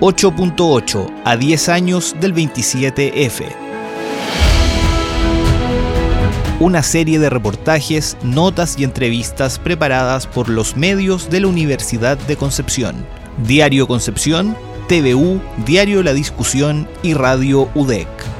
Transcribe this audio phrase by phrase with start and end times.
[0.00, 3.46] 8.8 a 10 años del 27F.
[6.60, 12.36] Una serie de reportajes, notas y entrevistas preparadas por los medios de la Universidad de
[12.36, 13.04] Concepción.
[13.44, 14.56] Diario Concepción,
[14.86, 18.37] TVU, Diario La Discusión y Radio UDEC.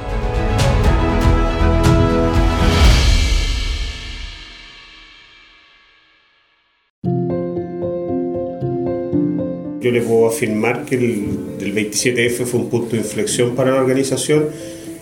[9.89, 14.45] Yo le puedo afirmar que el, 27F fue un punto de inflexión para la organización.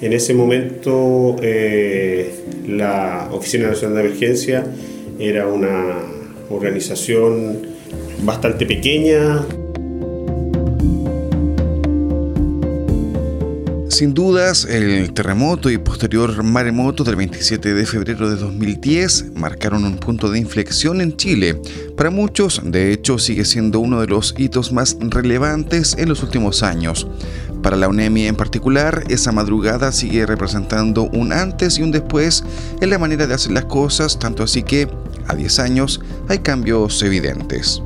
[0.02, 2.32] En ese momento eh,
[2.66, 4.66] la Oficina Nacional de Emergencia
[5.20, 5.98] era una
[6.50, 7.64] organización
[8.24, 9.46] bastante pequeña,
[13.98, 19.98] Sin dudas, el terremoto y posterior maremoto del 27 de febrero de 2010 marcaron un
[19.98, 21.60] punto de inflexión en Chile.
[21.96, 26.62] Para muchos, de hecho, sigue siendo uno de los hitos más relevantes en los últimos
[26.62, 27.08] años.
[27.64, 32.44] Para la UNEMI en particular, esa madrugada sigue representando un antes y un después
[32.80, 34.88] en la manera de hacer las cosas, tanto así que,
[35.26, 37.82] a 10 años, hay cambios evidentes.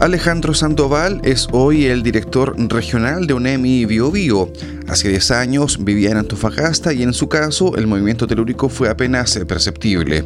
[0.00, 4.52] Alejandro Sandoval es hoy el director regional de UNEMI Bio Bio.
[4.86, 9.36] Hace 10 años vivía en Antofagasta y en su caso el movimiento telúrico fue apenas
[9.48, 10.24] perceptible.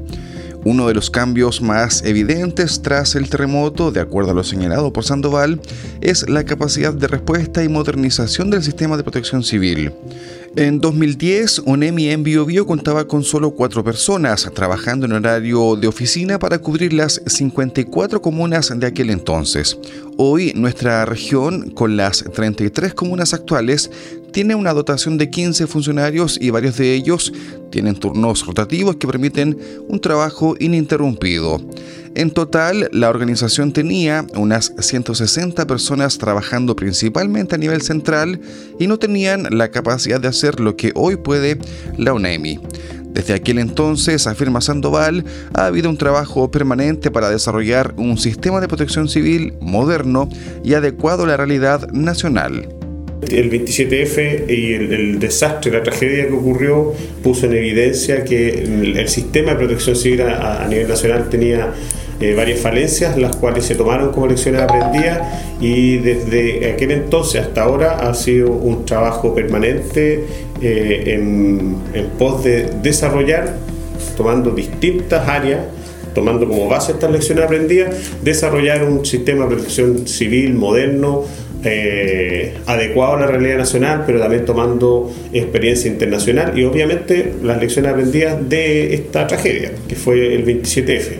[0.64, 5.04] Uno de los cambios más evidentes tras el terremoto, de acuerdo a lo señalado por
[5.04, 5.60] Sandoval,
[6.00, 9.92] es la capacidad de respuesta y modernización del sistema de protección civil.
[10.54, 16.38] En 2010, UNEMI en Bio, contaba con solo cuatro personas trabajando en horario de oficina
[16.38, 19.78] para cubrir las 54 comunas de aquel entonces.
[20.18, 23.90] Hoy, nuestra región, con las 33 comunas actuales,
[24.32, 27.32] tiene una dotación de 15 funcionarios y varios de ellos
[27.70, 31.60] tienen turnos rotativos que permiten un trabajo ininterrumpido.
[32.14, 38.40] En total, la organización tenía unas 160 personas trabajando principalmente a nivel central
[38.78, 41.58] y no tenían la capacidad de hacer lo que hoy puede
[41.96, 42.60] la UNEMI.
[43.12, 48.68] Desde aquel entonces, afirma Sandoval, ha habido un trabajo permanente para desarrollar un sistema de
[48.68, 50.28] protección civil moderno
[50.64, 52.81] y adecuado a la realidad nacional.
[53.30, 59.52] El 27F y el, desastre, la tragedia que ocurrió puso en evidencia que el, sistema
[59.52, 61.72] de protección civil a nivel nacional tenía
[62.22, 65.22] eh, varias falencias, las cuales se tomaron como lecciones aprendidas
[65.60, 70.24] y desde aquel entonces hasta ahora ha sido un trabajo permanente
[70.60, 71.78] eh, en,
[72.20, 73.56] pos de desarrollar,
[74.16, 75.62] tomando distintas áreas,
[76.14, 81.24] tomando como base estas lecciones aprendidas, desarrollar un sistema de protección civil moderno,
[81.64, 87.92] eh, adecuado a la realidad nacional, pero también tomando experiencia internacional y obviamente las lecciones
[87.92, 91.18] aprendidas de esta tragedia, que fue el 27F.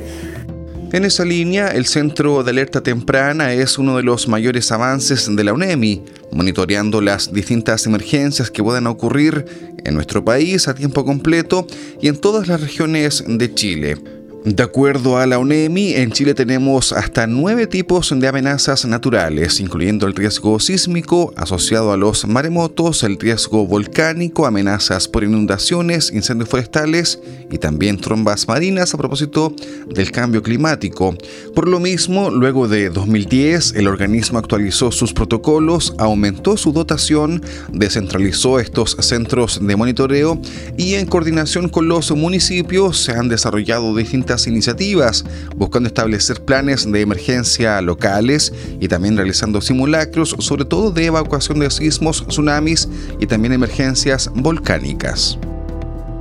[0.93, 5.43] En esa línea, el Centro de Alerta Temprana es uno de los mayores avances de
[5.43, 9.47] la UNEMI, monitoreando las distintas emergencias que puedan ocurrir
[9.85, 11.67] en nuestro país a tiempo completo
[12.01, 13.97] y en todas las regiones de Chile.
[14.45, 20.09] De acuerdo a la UNEMI, en Chile tenemos hasta nueve tipos de amenazas naturales, incluyendo
[20.09, 27.21] el riesgo sísmico asociado a los maremotos, el riesgo volcánico, amenazas por inundaciones, incendios forestales
[27.53, 29.55] y también trombas marinas a propósito
[29.87, 31.15] del cambio climático.
[31.55, 38.59] Por lo mismo, luego de 2010, el organismo actualizó sus protocolos, aumentó su dotación, descentralizó
[38.59, 40.41] estos centros de monitoreo
[40.77, 45.25] y en coordinación con los municipios se han desarrollado distintas iniciativas,
[45.57, 51.71] buscando establecer planes de emergencia locales y también realizando simulacros, sobre todo de evacuación de
[51.71, 52.89] sismos, tsunamis
[53.21, 55.39] y también emergencias volcánicas.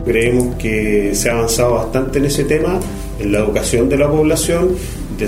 [0.06, 2.80] Creemos que se ha avanzado bastante en ese tema,
[3.20, 4.76] en la educación de la población.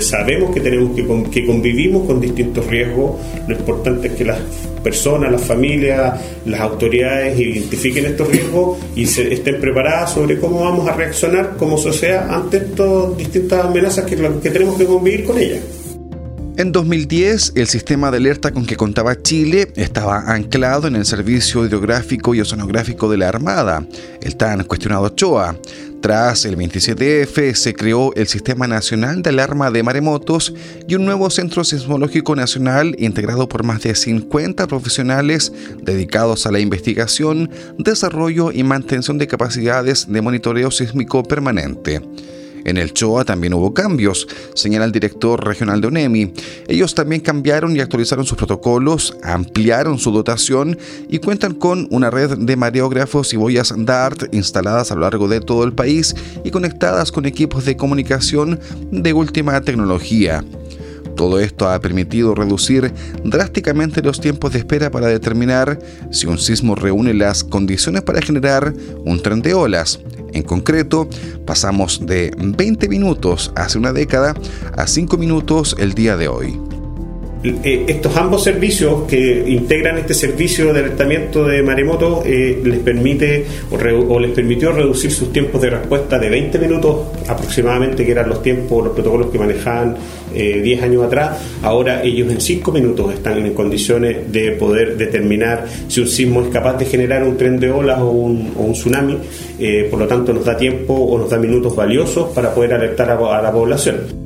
[0.00, 0.94] Sabemos que tenemos
[1.30, 3.20] que, convivimos con distintos riesgos.
[3.46, 4.38] Lo importante es que las
[4.82, 10.92] personas, las familias, las autoridades identifiquen estos riesgos y estén preparadas sobre cómo vamos a
[10.92, 14.16] reaccionar como sociedad ante estas distintas amenazas que
[14.50, 15.83] tenemos que convivir con ellas.
[16.56, 21.64] En 2010, el sistema de alerta con que contaba Chile estaba anclado en el Servicio
[21.64, 23.84] Hidrográfico y Oceanográfico de la Armada,
[24.22, 25.56] el tan cuestionado CHOA.
[26.00, 30.54] Tras el 27F se creó el Sistema Nacional de Alarma de Maremotos
[30.86, 35.52] y un nuevo Centro Sismológico Nacional integrado por más de 50 profesionales
[35.82, 42.00] dedicados a la investigación, desarrollo y mantención de capacidades de monitoreo sísmico permanente.
[42.64, 46.32] En el CHOA también hubo cambios, señala el director regional de UNEMI.
[46.68, 50.78] Ellos también cambiaron y actualizaron sus protocolos, ampliaron su dotación
[51.08, 55.40] y cuentan con una red de mareógrafos y boyas DART instaladas a lo largo de
[55.40, 58.58] todo el país y conectadas con equipos de comunicación
[58.90, 60.44] de última tecnología.
[61.16, 65.78] Todo esto ha permitido reducir drásticamente los tiempos de espera para determinar
[66.10, 68.74] si un sismo reúne las condiciones para generar
[69.04, 70.00] un tren de olas.
[70.34, 71.08] En concreto,
[71.46, 74.34] pasamos de 20 minutos hace una década
[74.76, 76.73] a 5 minutos el día de hoy.
[77.44, 83.44] Eh, estos ambos servicios que integran este servicio de alertamiento de maremoto eh, les permite
[83.70, 88.42] o, les permitió reducir sus tiempos de respuesta de 20 minutos aproximadamente, que eran los
[88.42, 89.94] tiempos, los protocolos que manejaban
[90.32, 91.38] 10 eh, años atrás.
[91.62, 96.48] Ahora ellos en 5 minutos están en condiciones de poder determinar si un sismo es
[96.48, 99.18] capaz de generar un tren de olas o un, tsunami.
[99.90, 103.42] por lo tanto, nos da tiempo o nos da minutos valiosos para poder alertar a
[103.42, 104.23] la población.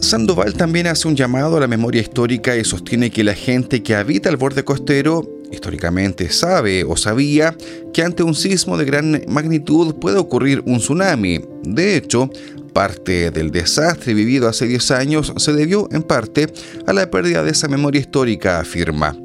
[0.00, 3.94] Sandoval también hace un llamado a la memoria histórica y sostiene que la gente que
[3.94, 7.54] habita el borde costero históricamente sabe o sabía
[7.92, 11.44] que ante un sismo de gran magnitud puede ocurrir un tsunami.
[11.64, 12.30] De hecho,
[12.72, 16.46] parte del desastre vivido hace 10 años se debió en parte
[16.86, 19.16] a la pérdida de esa memoria histórica, afirma.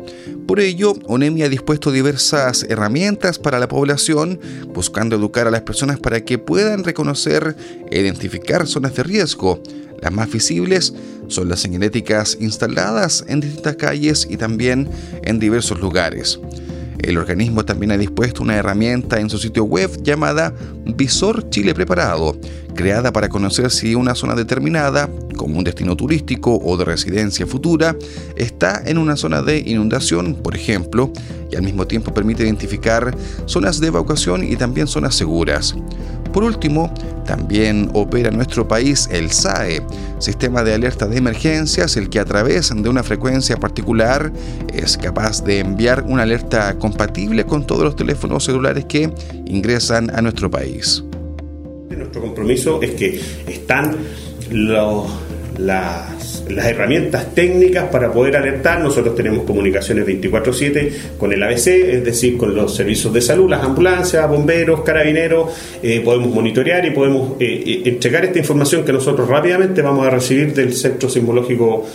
[0.46, 4.40] Por ello, ONEMI ha dispuesto diversas herramientas para la población,
[4.74, 7.56] buscando educar a las personas para que puedan reconocer
[7.90, 9.64] e identificar zonas de riesgo
[10.02, 10.94] las más visibles
[11.28, 14.90] son las señaléticas instaladas en distintas calles y también
[15.24, 16.40] en diversos lugares.
[17.00, 20.54] El organismo también ha dispuesto una herramienta en su sitio web llamada
[20.86, 22.36] Visor Chile Preparado,
[22.74, 27.96] creada para conocer si una zona determinada, como un destino turístico o de residencia futura,
[28.36, 31.12] está en una zona de inundación, por ejemplo,
[31.52, 33.16] y al mismo tiempo permite identificar
[33.46, 35.76] zonas de evacuación y también zonas seguras.
[36.36, 36.94] Por último,
[37.26, 39.82] también opera en nuestro país el SAE,
[40.20, 44.34] Sistema de Alerta de Emergencias, el que a través de una frecuencia particular
[44.74, 49.14] es capaz de enviar una alerta compatible con todos los teléfonos celulares que
[49.46, 51.06] ingresan a nuestro país.
[51.90, 53.96] Nuestro compromiso es que están
[54.52, 55.10] los
[55.58, 58.80] las, herramientas técnicas para poder alertar.
[58.82, 63.64] Nosotros tenemos comunicaciones 24/7 con el ABC, es decir, con los servicios de salud, las
[63.64, 65.50] ambulancias, bomberos, carabineros,
[65.82, 70.10] eh, podemos monitorear y podemos eh, eh, entregar esta información que nosotros rápidamente vamos a
[70.10, 71.86] recibir del Centro Sismológico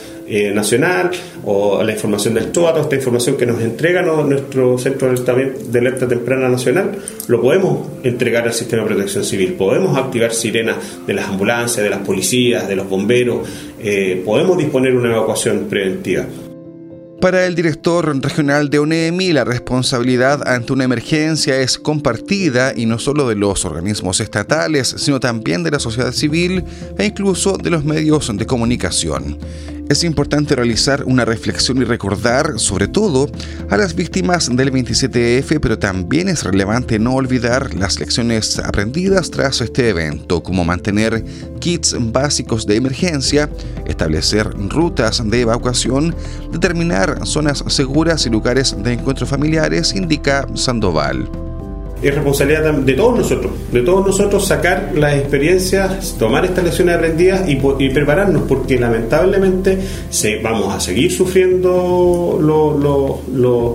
[0.53, 1.11] Nacional
[1.45, 6.07] o la información del TOA, toda esta información que nos entrega nuestro Centro de Alerta
[6.07, 6.93] Temprana Nacional,
[7.27, 9.55] lo podemos entregar al sistema de protección civil.
[9.55, 13.49] Podemos activar sirenas de las ambulancias, de las policías, de los bomberos,
[13.81, 16.27] eh, podemos disponer una evacuación preventiva.
[17.21, 22.99] Para el director regional de ONEMI, la responsabilidad ante una emergencia es compartida y no
[22.99, 26.65] solo de los organismos estatales, sino también de la sociedad civil
[26.97, 29.37] e incluso de los medios de comunicación
[29.91, 33.29] es importante realizar una reflexión y recordar, sobre todo,
[33.71, 39.61] a las víctimas del 27F, pero también es relevante no olvidar las lecciones aprendidas tras
[39.61, 41.25] este evento, como mantener
[41.59, 43.51] kits básicos de emergencia,
[43.85, 46.15] establecer rutas de evacuación,
[46.53, 51.50] determinar zonas seguras y lugares de encuentros familiares, indica Sandoval
[52.03, 57.49] es responsabilidad de todos nosotros, de todos nosotros sacar las experiencias, tomar estas lecciones aprendidas
[57.49, 57.57] y,
[57.91, 62.39] prepararnos, porque lamentablemente se, vamos a seguir sufriendo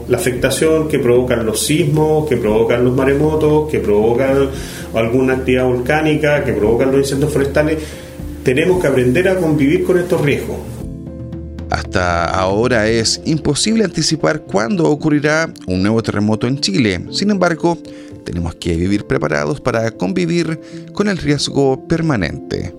[0.08, 4.50] la afectación que provocan los sismos, que provocan los maremotos, que provocan
[4.94, 7.78] alguna actividad volcánica, que provocan los incendios forestales.
[8.44, 10.58] Tenemos que aprender a convivir con estos riesgos.
[11.70, 17.06] Hasta ahora es imposible anticipar cuándo ocurrirá un nuevo terremoto en Chile.
[17.12, 17.78] Sin embargo,
[18.26, 20.60] tenemos que vivir preparados para convivir
[20.92, 22.76] con el riesgo permanente.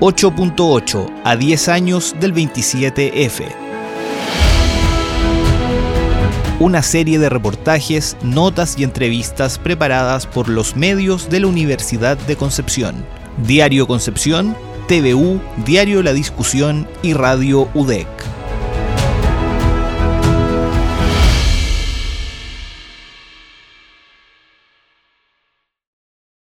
[0.00, 3.42] ...8.8 a 10 años del 27F.
[6.60, 12.36] Una serie de reportajes, notas y entrevistas preparadas por los medios de la Universidad de
[12.36, 13.04] Concepción.
[13.44, 14.56] Diario Concepción
[14.88, 18.37] TVU, Diario La Discusión y Radio UDEC.